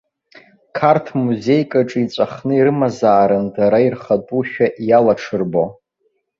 [0.77, 5.63] Қарҭ музеик аҿы иҵәахны ирымазаарын, дара ирхатәушәа иалаҽырбо.